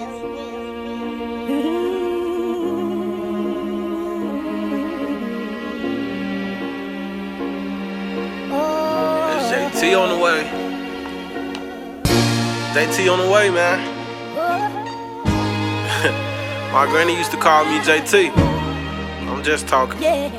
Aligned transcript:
JT 0.00 0.06
on 9.98 10.08
the 10.08 10.16
way. 10.24 10.40
JT 12.72 13.12
on 13.12 13.18
the 13.18 13.28
way, 13.30 13.50
man. 13.50 13.78
My 16.72 16.86
granny 16.86 17.14
used 17.14 17.30
to 17.32 17.36
call 17.36 17.66
me 17.66 17.78
JT. 17.80 18.32
I'm 19.28 19.42
just 19.42 19.68
talking. 19.68 20.00
Let 20.00 20.32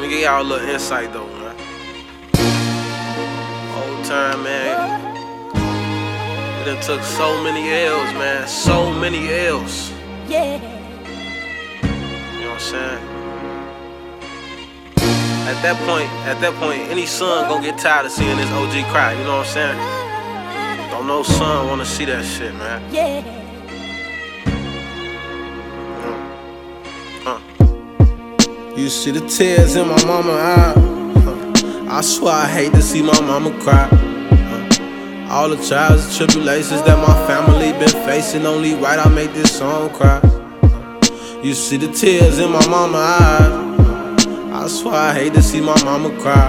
me 0.00 0.08
give 0.08 0.20
y'all 0.20 0.40
a 0.40 0.44
little 0.44 0.68
insight 0.68 1.12
though, 1.12 1.26
man. 1.26 1.56
Old 3.74 4.04
time, 4.04 4.44
man. 4.44 5.05
We 6.66 6.72
done 6.72 6.82
took 6.82 7.02
so 7.04 7.40
many 7.44 7.70
L's, 7.70 8.12
man. 8.14 8.48
So 8.48 8.92
many 8.92 9.28
L's. 9.28 9.92
Yeah. 10.26 10.56
You 11.84 12.40
know 12.40 12.50
what 12.50 12.54
I'm 12.54 12.58
saying? 12.58 13.02
At 15.46 15.62
that 15.62 15.76
point, 15.86 16.10
at 16.26 16.40
that 16.40 16.54
point, 16.58 16.80
any 16.90 17.06
son 17.06 17.48
gonna 17.48 17.62
get 17.62 17.78
tired 17.78 18.06
of 18.06 18.10
seeing 18.10 18.36
his 18.36 18.50
OG 18.50 18.84
cry. 18.90 19.12
You 19.12 19.22
know 19.22 19.36
what 19.36 19.46
I'm 19.46 19.52
saying? 19.52 20.90
Don't 20.90 21.06
no 21.06 21.22
son 21.22 21.68
wanna 21.68 21.84
see 21.84 22.04
that 22.06 22.24
shit, 22.24 22.52
man. 22.54 22.82
Yeah. 22.92 23.22
You 28.76 28.88
see 28.88 29.12
the 29.12 29.20
tears 29.28 29.76
in 29.76 29.86
my 29.86 30.04
mama 30.04 30.32
eye. 30.32 30.74
I 31.88 32.00
swear 32.00 32.34
I 32.34 32.48
hate 32.48 32.72
to 32.72 32.82
see 32.82 33.02
my 33.02 33.20
mama 33.20 33.52
cry. 33.60 34.05
All 35.36 35.50
the 35.50 35.62
trials 35.68 36.06
and 36.06 36.16
tribulations 36.16 36.80
that 36.84 36.96
my 36.96 37.14
family 37.26 37.70
been 37.72 37.90
facing, 38.06 38.46
only 38.46 38.72
right 38.74 38.98
I 38.98 39.06
make 39.10 39.34
this 39.34 39.58
song 39.58 39.90
cry. 39.90 40.18
You 41.42 41.52
see 41.52 41.76
the 41.76 41.92
tears 41.92 42.38
in 42.38 42.50
my 42.50 42.66
mama 42.68 42.96
eyes. 42.96 44.26
I 44.54 44.66
swear 44.66 44.94
I 44.94 45.12
hate 45.12 45.34
to 45.34 45.42
see 45.42 45.60
my 45.60 45.76
mama 45.84 46.08
cry. 46.22 46.48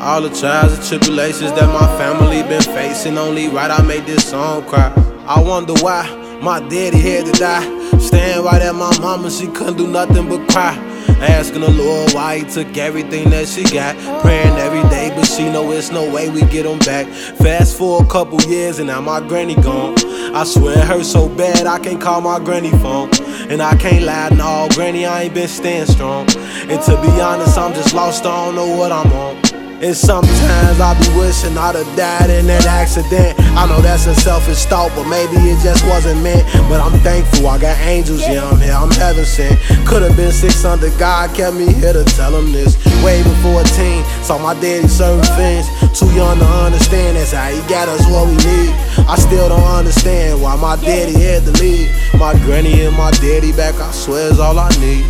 All 0.00 0.22
the 0.22 0.30
trials 0.30 0.76
and 0.76 0.84
tribulations 0.88 1.52
that 1.52 1.68
my 1.72 1.86
family 1.96 2.42
been 2.42 2.62
facing, 2.62 3.16
only 3.16 3.46
right 3.46 3.70
I 3.70 3.80
made 3.82 4.06
this 4.06 4.28
song 4.28 4.64
cry. 4.64 4.92
I 5.28 5.40
wonder 5.40 5.74
why 5.74 6.02
my 6.42 6.58
daddy 6.58 6.98
had 6.98 7.26
to 7.26 7.32
die. 7.38 7.98
Staying 8.00 8.42
right 8.42 8.60
at 8.60 8.74
my 8.74 8.90
mama, 8.98 9.30
she 9.30 9.46
couldn't 9.46 9.76
do 9.76 9.86
nothing 9.86 10.28
but 10.28 10.48
cry. 10.48 10.74
Asking 11.20 11.62
the 11.62 11.70
Lord 11.70 12.12
why 12.12 12.38
he 12.38 12.44
took 12.44 12.76
everything 12.76 13.30
that 13.30 13.48
she 13.48 13.64
got. 13.64 13.96
Praying 14.22 14.56
every 14.58 14.82
day, 14.90 15.10
but 15.14 15.24
she 15.24 15.50
know 15.50 15.70
it's 15.72 15.90
no 15.90 16.12
way 16.12 16.28
we 16.28 16.42
get 16.42 16.64
them 16.64 16.78
back. 16.80 17.06
Fast 17.38 17.78
for 17.78 18.02
a 18.02 18.06
couple 18.06 18.40
years 18.42 18.78
and 18.78 18.88
now 18.88 19.00
my 19.00 19.20
granny 19.20 19.54
gone. 19.56 19.94
I 20.34 20.44
swear 20.44 20.78
it 20.78 20.84
hurts 20.84 21.10
so 21.10 21.28
bad 21.28 21.66
I 21.66 21.78
can't 21.78 22.00
call 22.00 22.20
my 22.20 22.38
granny 22.38 22.70
phone. 22.82 23.10
And 23.50 23.62
I 23.62 23.76
can't 23.76 24.04
lie, 24.04 24.28
no, 24.30 24.68
granny, 24.74 25.06
I 25.06 25.22
ain't 25.22 25.34
been 25.34 25.48
staying 25.48 25.86
strong. 25.86 26.28
And 26.68 26.82
to 26.82 27.00
be 27.00 27.20
honest, 27.20 27.56
I'm 27.56 27.72
just 27.72 27.94
lost, 27.94 28.26
I 28.26 28.44
don't 28.44 28.54
know 28.54 28.76
what 28.76 28.92
I'm 28.92 29.10
on. 29.12 29.55
And 29.76 29.94
sometimes 29.94 30.80
I 30.80 30.96
be 30.96 31.08
wishing 31.20 31.58
I'd 31.58 31.74
have 31.74 31.96
died 31.96 32.30
in 32.30 32.46
that 32.46 32.64
accident. 32.64 33.36
I 33.52 33.68
know 33.68 33.82
that's 33.82 34.06
a 34.06 34.14
selfish 34.14 34.64
thought, 34.64 34.88
but 34.96 35.04
maybe 35.04 35.36
it 35.36 35.60
just 35.62 35.84
wasn't 35.84 36.22
meant. 36.22 36.48
But 36.72 36.80
I'm 36.80 36.98
thankful 37.00 37.46
I 37.46 37.58
got 37.58 37.76
angels, 37.84 38.22
yeah, 38.24 38.48
I'm 38.48 38.58
here, 38.58 38.72
I'm 38.72 38.90
heaven 38.92 39.26
sent. 39.26 39.60
Could've 39.86 40.16
been 40.16 40.32
six 40.32 40.64
under 40.64 40.88
God, 40.96 41.36
kept 41.36 41.56
me 41.56 41.74
here 41.74 41.92
to 41.92 42.04
tell 42.16 42.32
him 42.32 42.52
this. 42.52 42.80
Way 43.04 43.22
before 43.22 43.60
a 43.60 43.64
teen, 43.76 44.02
saw 44.24 44.38
my 44.40 44.54
daddy 44.54 44.88
serving 44.88 45.28
fins. 45.36 45.68
Too 45.92 46.08
young 46.16 46.38
to 46.38 46.48
understand, 46.64 47.20
that's 47.20 47.32
how 47.32 47.52
he 47.52 47.60
got 47.68 47.86
us 47.86 48.00
what 48.08 48.28
we 48.28 48.36
need. 48.48 48.72
I 49.04 49.16
still 49.20 49.50
don't 49.50 49.60
understand 49.60 50.40
why 50.40 50.56
my 50.56 50.76
daddy 50.76 51.20
had 51.20 51.44
to 51.44 51.52
leave. 51.60 51.92
My 52.16 52.32
granny 52.48 52.80
and 52.86 52.96
my 52.96 53.10
daddy 53.20 53.52
back, 53.52 53.74
I 53.74 53.92
swear 53.92 54.32
is 54.32 54.40
all 54.40 54.58
I 54.58 54.70
need. 54.80 55.04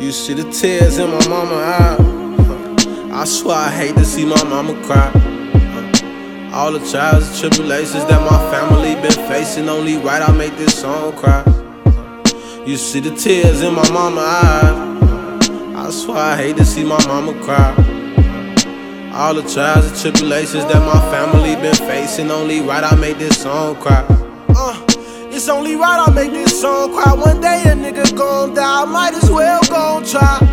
You 0.00 0.12
see 0.12 0.34
the 0.34 0.46
tears 0.52 0.98
in 0.98 1.10
my 1.10 1.28
mama 1.28 1.54
eye. 1.56 2.29
I 3.12 3.24
swear 3.24 3.56
I 3.56 3.70
hate 3.70 3.96
to 3.96 4.04
see 4.04 4.24
my 4.24 4.42
mama 4.44 4.74
cry. 4.84 5.10
All 6.54 6.72
the 6.72 6.78
trials 6.90 7.28
and 7.28 7.52
tribulations 7.52 8.04
that 8.06 8.20
my 8.30 8.38
family 8.50 8.94
been 8.94 9.28
facing, 9.28 9.68
only 9.68 9.96
right 9.96 10.22
I 10.22 10.30
make 10.32 10.56
this 10.56 10.80
song 10.80 11.16
cry. 11.16 11.42
You 12.64 12.76
see 12.76 13.00
the 13.00 13.14
tears 13.14 13.62
in 13.62 13.74
my 13.74 13.88
mama 13.90 14.20
eyes. 14.20 15.48
I 15.76 15.90
swear 15.90 16.18
I 16.18 16.36
hate 16.36 16.56
to 16.58 16.64
see 16.64 16.84
my 16.84 17.04
mama 17.06 17.34
cry. 17.42 17.74
All 19.12 19.34
the 19.34 19.42
trials 19.42 19.86
and 19.90 20.00
tribulations 20.00 20.64
that 20.66 20.80
my 20.86 21.00
family 21.10 21.56
been 21.56 21.74
facing, 21.74 22.30
only 22.30 22.60
right 22.60 22.84
I 22.84 22.94
make 22.94 23.18
this 23.18 23.42
song 23.42 23.74
cry. 23.76 24.06
Uh, 24.50 24.86
it's 25.32 25.48
only 25.48 25.74
right 25.74 26.04
I 26.06 26.12
make 26.12 26.30
this 26.30 26.60
song 26.60 26.92
cry. 26.92 27.12
One 27.12 27.40
day 27.40 27.62
a 27.64 27.74
nigga 27.74 28.16
gon' 28.16 28.54
die, 28.54 28.84
might 28.84 29.14
as 29.14 29.28
well 29.30 29.60
gon' 29.68 30.04
try. 30.04 30.49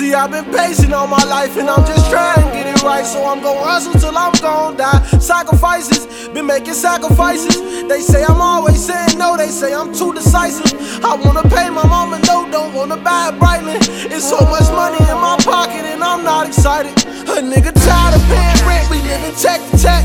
See, 0.00 0.14
I've 0.14 0.30
been 0.30 0.48
patient 0.48 0.94
all 0.94 1.06
my 1.06 1.22
life 1.28 1.60
and 1.60 1.68
I'm 1.68 1.84
just 1.84 2.08
trying 2.08 2.40
to 2.40 2.48
get 2.56 2.64
it 2.72 2.82
right. 2.82 3.04
So 3.04 3.20
I'm 3.20 3.42
gon' 3.44 3.60
hustle 3.60 3.92
till 4.00 4.16
I'm 4.16 4.32
gon' 4.40 4.78
die. 4.80 4.96
Sacrifices, 5.20 6.08
been 6.32 6.46
making 6.46 6.72
sacrifices. 6.72 7.60
They 7.84 8.00
say 8.00 8.24
I'm 8.24 8.40
always 8.40 8.80
saying 8.80 9.18
no, 9.18 9.36
they 9.36 9.52
say 9.52 9.74
I'm 9.74 9.92
too 9.92 10.14
decisive. 10.14 10.72
I 11.04 11.20
wanna 11.20 11.44
pay 11.52 11.68
my 11.68 11.84
mama 11.84 12.16
no, 12.24 12.48
don't 12.48 12.72
wanna 12.72 12.96
buy 12.96 13.28
a 13.28 13.32
Breitling. 13.36 13.84
It's 14.08 14.24
so 14.24 14.40
much 14.48 14.72
money 14.72 14.96
in 15.04 15.20
my 15.20 15.36
pocket 15.44 15.84
and 15.84 16.02
I'm 16.02 16.24
not 16.24 16.48
excited. 16.48 16.96
A 17.28 17.44
nigga 17.44 17.68
tired 17.68 18.16
of 18.16 18.24
paying 18.32 18.60
rent, 18.64 18.88
we 18.88 19.04
living 19.04 19.36
check 19.36 19.60
to 19.68 19.76
check. 19.76 20.00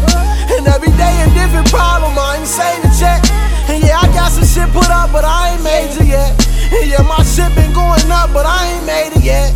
And 0.51 0.67
every 0.67 0.91
day 0.99 1.23
a 1.23 1.31
different 1.31 1.71
problem, 1.71 2.19
I 2.19 2.43
ain't 2.43 2.51
saying 2.51 2.83
to 2.83 2.91
check. 2.99 3.23
And 3.71 3.79
yeah, 3.79 4.03
I 4.03 4.11
got 4.11 4.35
some 4.35 4.43
shit 4.43 4.67
put 4.75 4.91
up, 4.91 5.15
but 5.15 5.23
I 5.23 5.55
ain't 5.55 5.63
major 5.63 6.03
yet. 6.03 6.35
And 6.67 6.83
yeah, 6.83 7.01
my 7.07 7.23
shit 7.23 7.47
been 7.55 7.71
going 7.71 8.11
up, 8.11 8.35
but 8.35 8.43
I 8.43 8.75
ain't 8.75 8.85
made 8.85 9.15
it 9.15 9.23
yet. 9.23 9.55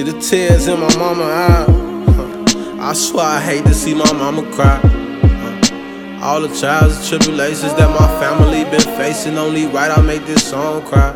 See 0.00 0.10
the 0.10 0.20
tears 0.20 0.66
in 0.66 0.80
my 0.80 0.96
mama 0.96 1.24
eye. 1.24 1.66
I 2.80 2.92
swear 2.94 3.26
I 3.26 3.40
hate 3.40 3.64
to 3.64 3.74
see 3.74 3.92
my 3.92 4.10
mama 4.14 4.42
cry. 4.52 4.80
All 6.22 6.40
the 6.40 6.48
trials 6.58 6.96
and 6.96 7.06
tribulations 7.06 7.74
that 7.74 7.90
my 7.90 8.08
family 8.18 8.64
been 8.64 8.80
facing, 8.96 9.36
only 9.36 9.66
right 9.66 9.90
I 9.90 10.00
make 10.00 10.24
this 10.24 10.48
song 10.48 10.82
cry. 10.86 11.12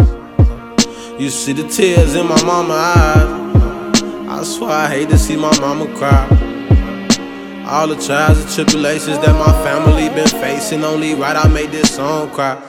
You 1.18 1.30
see 1.30 1.52
the 1.52 1.66
tears 1.66 2.14
in 2.14 2.26
my 2.28 2.42
mama 2.42 2.74
eyes. 2.74 4.02
I 4.28 4.42
swear 4.44 4.70
I 4.70 4.88
hate 4.88 5.08
to 5.10 5.18
see 5.18 5.36
my 5.36 5.56
mama 5.60 5.86
cry. 5.96 6.26
All 7.66 7.88
the 7.88 7.96
trials 7.96 8.38
and 8.42 8.50
tribulations 8.52 9.18
that 9.20 9.34
my 9.34 9.52
family 9.64 10.08
been 10.10 10.28
facing, 10.28 10.84
only 10.84 11.14
right 11.14 11.36
I 11.36 11.48
made 11.48 11.70
this 11.70 11.94
song 11.94 12.30
cry. 12.30 12.60